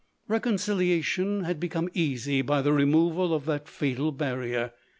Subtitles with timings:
[0.27, 4.71] Reconciliation had become easy by the removal of that fatal barrier.